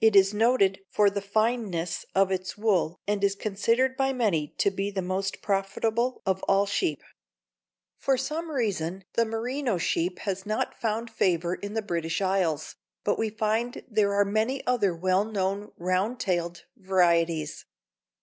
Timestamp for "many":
4.14-4.54, 14.24-14.66